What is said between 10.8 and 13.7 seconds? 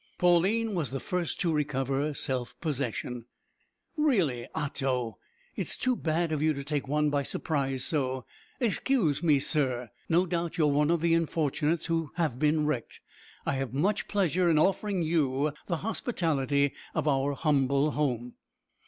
of the unfortunates who have been wrecked. I